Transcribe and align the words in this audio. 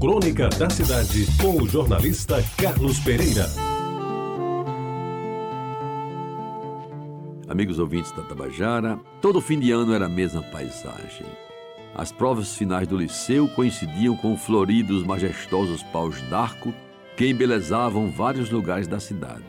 Crônica 0.00 0.48
da 0.48 0.70
Cidade, 0.70 1.26
com 1.38 1.62
o 1.62 1.68
jornalista 1.68 2.42
Carlos 2.56 2.98
Pereira. 3.00 3.44
Amigos 7.46 7.78
ouvintes 7.78 8.10
da 8.12 8.22
Tabajara, 8.22 8.98
todo 9.20 9.42
fim 9.42 9.60
de 9.60 9.70
ano 9.70 9.92
era 9.92 10.06
a 10.06 10.08
mesma 10.08 10.42
paisagem. 10.42 11.26
As 11.94 12.10
provas 12.10 12.56
finais 12.56 12.88
do 12.88 12.96
liceu 12.96 13.46
coincidiam 13.48 14.16
com 14.16 14.38
floridos 14.38 15.04
majestosos 15.04 15.82
paus 15.82 16.18
d'arco 16.30 16.72
que 17.14 17.26
embelezavam 17.26 18.10
vários 18.10 18.50
lugares 18.50 18.88
da 18.88 18.98
cidade, 18.98 19.44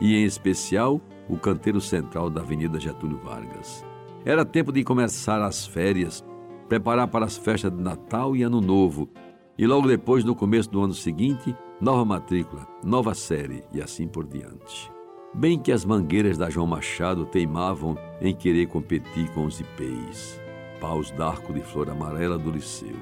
e 0.00 0.14
em 0.14 0.24
especial 0.24 1.00
o 1.28 1.36
canteiro 1.36 1.80
central 1.80 2.30
da 2.30 2.42
Avenida 2.42 2.78
Getúlio 2.78 3.18
Vargas. 3.24 3.84
Era 4.24 4.44
tempo 4.44 4.70
de 4.70 4.84
começar 4.84 5.42
as 5.42 5.66
férias, 5.66 6.24
preparar 6.68 7.08
para 7.08 7.24
as 7.24 7.36
festas 7.36 7.72
de 7.72 7.82
Natal 7.82 8.36
e 8.36 8.44
Ano 8.44 8.60
Novo, 8.60 9.10
e 9.58 9.66
logo 9.66 9.88
depois, 9.88 10.24
no 10.24 10.34
começo 10.34 10.70
do 10.70 10.82
ano 10.82 10.94
seguinte, 10.94 11.56
nova 11.80 12.04
matrícula, 12.04 12.66
nova 12.84 13.14
série 13.14 13.64
e 13.72 13.80
assim 13.80 14.06
por 14.06 14.26
diante. 14.26 14.90
Bem 15.34 15.58
que 15.58 15.72
as 15.72 15.84
mangueiras 15.84 16.38
da 16.38 16.48
João 16.50 16.66
Machado 16.66 17.26
teimavam 17.26 17.96
em 18.20 18.34
querer 18.34 18.66
competir 18.66 19.30
com 19.32 19.44
os 19.44 19.60
ipês, 19.60 20.40
paus 20.80 21.10
d'arco 21.10 21.52
de 21.52 21.60
flor 21.60 21.90
amarela 21.90 22.38
do 22.38 22.50
Liceu. 22.50 22.96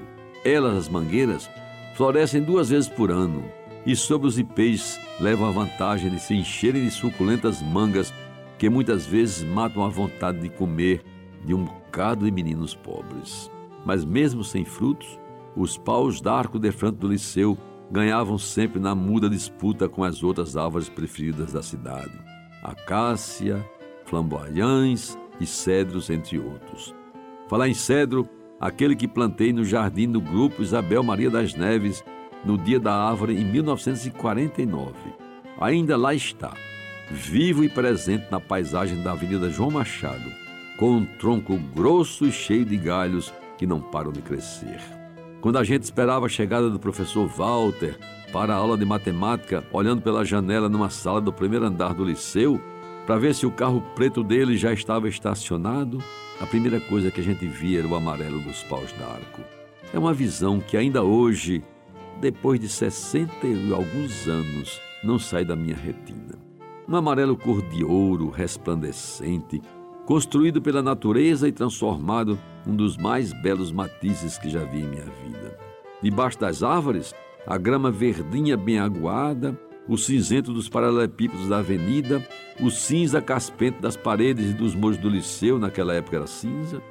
Elas, 0.44 0.76
as 0.76 0.88
mangueiras, 0.88 1.48
florescem 1.96 2.42
duas 2.42 2.70
vezes 2.70 2.88
por 2.88 3.10
ano 3.10 3.44
e 3.86 3.94
sobre 3.94 4.26
os 4.26 4.38
ipês 4.38 4.98
levam 5.20 5.48
a 5.48 5.52
vantagem 5.52 6.10
de 6.10 6.20
se 6.20 6.34
encherem 6.34 6.84
de 6.84 6.90
suculentas 6.90 7.62
mangas 7.62 8.12
que 8.58 8.68
muitas 8.68 9.06
vezes 9.06 9.42
matam 9.42 9.84
a 9.84 9.88
vontade 9.88 10.38
de 10.38 10.48
comer 10.48 11.02
de 11.44 11.54
um 11.54 11.64
bocado 11.64 12.24
de 12.24 12.30
meninos 12.30 12.74
pobres. 12.74 13.50
Mas 13.84 14.04
mesmo 14.04 14.42
sem 14.42 14.64
frutos, 14.64 15.18
os 15.56 15.78
paus 15.78 16.20
d'arco 16.20 16.58
de 16.58 16.70
frente 16.72 16.96
do 16.96 17.08
liceu 17.08 17.56
ganhavam 17.90 18.38
sempre 18.38 18.80
na 18.80 18.94
muda 18.94 19.28
disputa 19.28 19.88
com 19.88 20.02
as 20.02 20.22
outras 20.22 20.56
árvores 20.56 20.88
preferidas 20.88 21.52
da 21.52 21.62
cidade: 21.62 22.12
acácia, 22.62 23.64
flamboyães 24.04 25.18
e 25.40 25.46
cedros, 25.46 26.10
entre 26.10 26.38
outros. 26.38 26.94
Falar 27.48 27.68
em 27.68 27.74
cedro, 27.74 28.28
aquele 28.60 28.96
que 28.96 29.08
plantei 29.08 29.52
no 29.52 29.64
jardim 29.64 30.10
do 30.10 30.20
grupo 30.20 30.62
Isabel 30.62 31.02
Maria 31.02 31.30
das 31.30 31.54
Neves 31.54 32.02
no 32.44 32.58
dia 32.58 32.80
da 32.80 32.94
árvore 32.94 33.36
em 33.36 33.44
1949. 33.44 34.92
Ainda 35.60 35.96
lá 35.96 36.14
está, 36.14 36.54
vivo 37.10 37.62
e 37.64 37.68
presente 37.68 38.26
na 38.30 38.40
paisagem 38.40 39.02
da 39.02 39.12
Avenida 39.12 39.50
João 39.50 39.70
Machado, 39.70 40.30
com 40.78 40.90
um 40.90 41.04
tronco 41.04 41.56
grosso 41.74 42.26
e 42.26 42.32
cheio 42.32 42.64
de 42.64 42.76
galhos 42.76 43.32
que 43.56 43.66
não 43.66 43.80
param 43.80 44.12
de 44.12 44.20
crescer. 44.20 45.03
Quando 45.44 45.58
a 45.58 45.62
gente 45.62 45.82
esperava 45.82 46.24
a 46.24 46.28
chegada 46.30 46.70
do 46.70 46.78
professor 46.78 47.28
Walter 47.28 47.98
para 48.32 48.54
a 48.54 48.56
aula 48.56 48.78
de 48.78 48.84
matemática, 48.86 49.62
olhando 49.70 50.00
pela 50.00 50.24
janela 50.24 50.70
numa 50.70 50.88
sala 50.88 51.20
do 51.20 51.30
primeiro 51.30 51.66
andar 51.66 51.92
do 51.92 52.02
liceu, 52.02 52.58
para 53.04 53.18
ver 53.18 53.34
se 53.34 53.44
o 53.44 53.50
carro 53.50 53.82
preto 53.94 54.24
dele 54.24 54.56
já 54.56 54.72
estava 54.72 55.06
estacionado, 55.06 56.02
a 56.40 56.46
primeira 56.46 56.80
coisa 56.80 57.10
que 57.10 57.20
a 57.20 57.22
gente 57.22 57.46
via 57.46 57.80
era 57.80 57.86
o 57.86 57.94
amarelo 57.94 58.40
dos 58.40 58.62
paus 58.62 58.90
d'arco. 58.92 59.42
É 59.92 59.98
uma 59.98 60.14
visão 60.14 60.60
que 60.60 60.78
ainda 60.78 61.02
hoje, 61.02 61.62
depois 62.22 62.58
de 62.58 62.66
60 62.66 63.46
e 63.46 63.70
alguns 63.70 64.26
anos, 64.26 64.80
não 65.04 65.18
sai 65.18 65.44
da 65.44 65.54
minha 65.54 65.76
retina. 65.76 66.38
Um 66.88 66.96
amarelo 66.96 67.36
cor 67.36 67.60
de 67.60 67.84
ouro, 67.84 68.30
resplandecente, 68.30 69.60
construído 70.06 70.60
pela 70.60 70.82
natureza 70.82 71.48
e 71.48 71.52
transformado 71.52 72.38
um 72.66 72.74
dos 72.74 72.96
mais 72.96 73.32
belos 73.42 73.72
matizes 73.72 74.38
que 74.38 74.48
já 74.48 74.64
vi 74.64 74.80
em 74.80 74.88
minha 74.88 75.04
vida. 75.04 75.58
Debaixo 76.02 76.38
das 76.38 76.62
árvores, 76.62 77.14
a 77.46 77.56
grama 77.56 77.90
verdinha 77.90 78.56
bem 78.56 78.78
aguada, 78.78 79.58
o 79.88 79.96
cinzento 79.96 80.52
dos 80.52 80.68
paralelepípedos 80.68 81.48
da 81.48 81.58
avenida, 81.58 82.26
o 82.60 82.70
cinza 82.70 83.20
caspento 83.20 83.80
das 83.80 83.96
paredes 83.96 84.50
e 84.50 84.54
dos 84.54 84.74
muros 84.74 84.98
do 84.98 85.08
liceu, 85.08 85.58
naquela 85.58 85.94
época 85.94 86.16
era 86.16 86.26
cinza, 86.26 86.82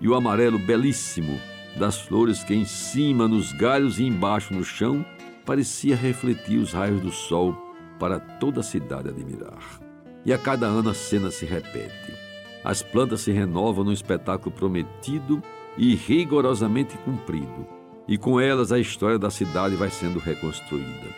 e 0.00 0.08
o 0.08 0.14
amarelo 0.14 0.58
belíssimo 0.58 1.38
das 1.78 2.00
flores 2.00 2.42
que 2.42 2.54
em 2.54 2.64
cima, 2.64 3.28
nos 3.28 3.52
galhos 3.52 3.98
e 3.98 4.04
embaixo 4.04 4.54
no 4.54 4.64
chão, 4.64 5.04
parecia 5.44 5.96
refletir 5.96 6.58
os 6.58 6.72
raios 6.72 7.00
do 7.00 7.10
sol 7.10 7.54
para 7.98 8.18
toda 8.18 8.60
a 8.60 8.62
cidade 8.62 9.08
admirar. 9.08 9.80
E 10.24 10.32
a 10.32 10.38
cada 10.38 10.66
ano 10.66 10.90
a 10.90 10.94
cena 10.94 11.30
se 11.30 11.46
repete. 11.46 12.27
As 12.68 12.82
plantas 12.82 13.22
se 13.22 13.32
renovam 13.32 13.82
no 13.82 13.94
espetáculo 13.94 14.54
prometido 14.54 15.42
e 15.78 15.94
rigorosamente 15.94 16.98
cumprido, 16.98 17.66
e 18.06 18.18
com 18.18 18.38
elas 18.38 18.70
a 18.70 18.78
história 18.78 19.18
da 19.18 19.30
cidade 19.30 19.74
vai 19.74 19.88
sendo 19.88 20.18
reconstruída. 20.18 21.08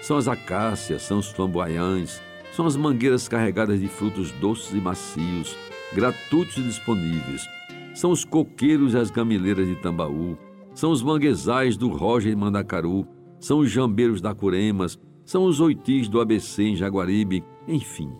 São 0.00 0.16
as 0.16 0.26
acácias, 0.26 1.02
são 1.02 1.18
os 1.18 1.30
flamboyães, 1.30 2.22
são 2.50 2.64
as 2.64 2.76
mangueiras 2.76 3.28
carregadas 3.28 3.78
de 3.78 3.88
frutos 3.88 4.30
doces 4.40 4.72
e 4.72 4.80
macios, 4.80 5.54
gratuitos 5.92 6.56
e 6.56 6.62
disponíveis. 6.62 7.46
São 7.94 8.10
os 8.10 8.24
coqueiros 8.24 8.94
e 8.94 8.96
as 8.96 9.10
gamileiras 9.10 9.68
de 9.68 9.76
Tambaú, 9.76 10.38
são 10.72 10.90
os 10.90 11.02
manguezais 11.02 11.76
do 11.76 11.88
Roger 11.88 12.32
e 12.32 12.36
Mandacaru, 12.36 13.06
são 13.38 13.58
os 13.58 13.70
jambeiros 13.70 14.22
da 14.22 14.34
Curemas, 14.34 14.98
são 15.26 15.44
os 15.44 15.60
oitis 15.60 16.08
do 16.08 16.22
ABC 16.22 16.62
em 16.62 16.74
Jaguaribe, 16.74 17.44
enfim, 17.68 18.10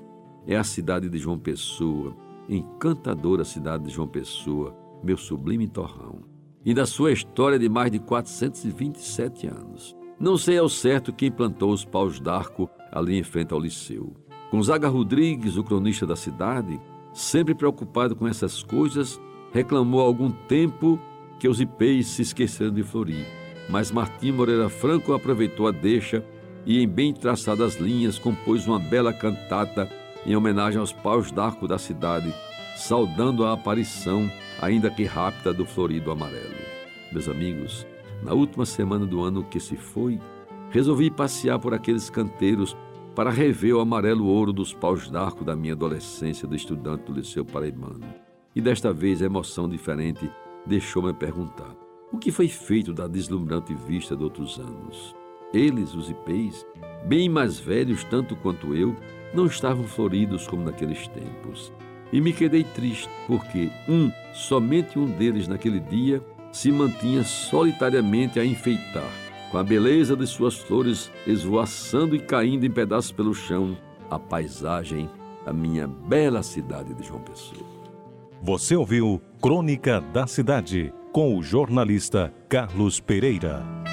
é 0.46 0.58
a 0.58 0.64
cidade 0.64 1.08
de 1.08 1.16
João 1.16 1.38
Pessoa, 1.38 2.25
encantadora 2.48 3.44
cidade 3.44 3.84
de 3.84 3.90
João 3.90 4.08
Pessoa, 4.08 4.76
meu 5.02 5.16
sublime 5.16 5.68
torrão, 5.68 6.20
e 6.64 6.74
da 6.74 6.86
sua 6.86 7.12
história 7.12 7.58
de 7.58 7.68
mais 7.68 7.90
de 7.90 7.98
427 7.98 9.46
anos. 9.46 9.96
Não 10.18 10.36
sei 10.36 10.58
ao 10.58 10.68
certo 10.68 11.12
quem 11.12 11.30
plantou 11.30 11.72
os 11.72 11.84
paus 11.84 12.18
d'arco 12.18 12.68
ali 12.90 13.18
em 13.18 13.22
frente 13.22 13.52
ao 13.52 13.60
liceu. 13.60 14.14
Gonzaga 14.50 14.88
Rodrigues, 14.88 15.56
o 15.56 15.64
cronista 15.64 16.06
da 16.06 16.16
cidade, 16.16 16.80
sempre 17.12 17.54
preocupado 17.54 18.16
com 18.16 18.26
essas 18.26 18.62
coisas, 18.62 19.20
reclamou 19.52 20.00
há 20.00 20.04
algum 20.04 20.30
tempo 20.30 20.98
que 21.38 21.48
os 21.48 21.60
ipês 21.60 22.06
se 22.06 22.22
esqueceram 22.22 22.72
de 22.72 22.82
florir. 22.82 23.26
Mas 23.68 23.90
Martim 23.90 24.32
Moreira 24.32 24.68
Franco 24.68 25.12
aproveitou 25.12 25.66
a 25.66 25.72
deixa 25.72 26.24
e, 26.64 26.80
em 26.80 26.88
bem 26.88 27.12
traçadas 27.12 27.76
linhas, 27.76 28.18
compôs 28.18 28.66
uma 28.66 28.78
bela 28.78 29.12
cantata 29.12 29.88
em 30.26 30.34
homenagem 30.34 30.80
aos 30.80 30.92
paus 30.92 31.30
d'arco 31.30 31.68
da 31.68 31.78
cidade, 31.78 32.34
saudando 32.76 33.44
a 33.44 33.52
aparição, 33.52 34.30
ainda 34.60 34.90
que 34.90 35.04
rápida, 35.04 35.54
do 35.54 35.64
florido 35.64 36.10
amarelo. 36.10 36.56
Meus 37.12 37.28
amigos, 37.28 37.86
na 38.22 38.34
última 38.34 38.66
semana 38.66 39.06
do 39.06 39.22
ano 39.22 39.44
que 39.44 39.60
se 39.60 39.76
foi, 39.76 40.20
resolvi 40.70 41.10
passear 41.10 41.60
por 41.60 41.72
aqueles 41.72 42.10
canteiros 42.10 42.76
para 43.14 43.30
rever 43.30 43.74
o 43.74 43.80
amarelo 43.80 44.26
ouro 44.26 44.52
dos 44.52 44.74
paus 44.74 45.08
d'arco 45.08 45.44
da 45.44 45.54
minha 45.54 45.74
adolescência 45.74 46.46
do 46.46 46.56
estudante 46.56 47.04
do 47.04 47.12
Liceu 47.12 47.44
Paraibano. 47.44 48.04
E 48.54 48.60
desta 48.60 48.92
vez 48.92 49.22
a 49.22 49.26
emoção 49.26 49.68
diferente 49.68 50.30
deixou-me 50.66 51.14
perguntar: 51.14 51.74
o 52.12 52.18
que 52.18 52.32
foi 52.32 52.48
feito 52.48 52.92
da 52.92 53.06
deslumbrante 53.06 53.74
vista 53.74 54.16
de 54.16 54.24
outros 54.24 54.58
anos? 54.58 55.14
Eles, 55.54 55.94
os 55.94 56.10
ipês, 56.10 56.66
bem 57.06 57.28
mais 57.28 57.58
velhos 57.58 58.04
tanto 58.04 58.34
quanto 58.36 58.74
eu, 58.74 58.94
não 59.34 59.46
estavam 59.46 59.84
floridos 59.84 60.46
como 60.46 60.64
naqueles 60.64 61.06
tempos. 61.08 61.72
E 62.12 62.20
me 62.20 62.32
quedei 62.32 62.64
triste, 62.64 63.08
porque 63.26 63.70
um, 63.88 64.10
somente 64.32 64.98
um 64.98 65.06
deles 65.06 65.48
naquele 65.48 65.80
dia, 65.80 66.22
se 66.52 66.72
mantinha 66.72 67.22
solitariamente 67.24 68.38
a 68.38 68.44
enfeitar, 68.44 69.10
com 69.50 69.58
a 69.58 69.64
beleza 69.64 70.16
de 70.16 70.26
suas 70.26 70.56
flores 70.56 71.10
esvoaçando 71.26 72.16
e 72.16 72.18
caindo 72.18 72.64
em 72.64 72.70
pedaços 72.70 73.12
pelo 73.12 73.34
chão, 73.34 73.76
a 74.10 74.18
paisagem 74.18 75.10
da 75.44 75.52
minha 75.52 75.86
bela 75.86 76.42
cidade 76.42 76.94
de 76.94 77.06
João 77.06 77.20
Pessoa. 77.20 77.64
Você 78.42 78.76
ouviu 78.76 79.20
Crônica 79.40 80.00
da 80.00 80.26
Cidade, 80.26 80.92
com 81.12 81.36
o 81.36 81.42
jornalista 81.42 82.32
Carlos 82.48 83.00
Pereira. 83.00 83.85